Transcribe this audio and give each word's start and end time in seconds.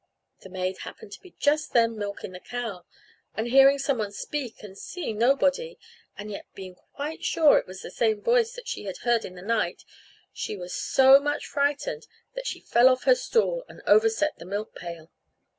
The 0.39 0.49
maid 0.49 0.79
happened 0.79 1.11
to 1.11 1.21
be 1.21 1.35
just 1.37 1.73
then 1.73 1.95
milking 1.95 2.31
the 2.31 2.39
cow, 2.39 2.85
and 3.35 3.45
hearing 3.45 3.77
someone 3.77 4.11
speak 4.11 4.63
and 4.63 4.75
seeing 4.75 5.19
nobody, 5.19 5.77
and 6.17 6.31
yet 6.31 6.47
being 6.55 6.73
quite 6.73 7.23
sure 7.23 7.59
it 7.59 7.67
was 7.67 7.83
the 7.83 7.91
same 7.91 8.19
voice 8.19 8.53
that 8.53 8.67
she 8.67 8.85
had 8.85 8.97
heard 9.05 9.25
in 9.25 9.35
the 9.35 9.43
night, 9.43 9.83
she 10.33 10.57
was 10.57 10.73
so 10.73 11.19
much 11.19 11.45
frightened 11.45 12.07
that 12.33 12.47
she 12.47 12.61
fell 12.61 12.89
off 12.89 13.03
her 13.03 13.13
stool 13.13 13.63
and 13.69 13.83
overset 13.85 14.39
the 14.39 14.45
milk 14.45 14.73
pail. 14.73 15.11